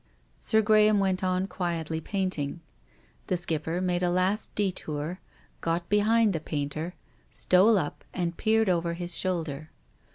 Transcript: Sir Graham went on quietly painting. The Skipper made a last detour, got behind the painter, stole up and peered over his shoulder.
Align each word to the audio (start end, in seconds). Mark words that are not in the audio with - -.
Sir 0.39 0.63
Graham 0.63 0.99
went 0.99 1.23
on 1.23 1.45
quietly 1.45 2.01
painting. 2.01 2.61
The 3.27 3.37
Skipper 3.37 3.79
made 3.81 4.01
a 4.01 4.09
last 4.09 4.55
detour, 4.55 5.19
got 5.61 5.87
behind 5.89 6.33
the 6.33 6.39
painter, 6.39 6.95
stole 7.29 7.77
up 7.77 8.03
and 8.11 8.35
peered 8.35 8.67
over 8.67 8.95
his 8.95 9.15
shoulder. 9.15 9.69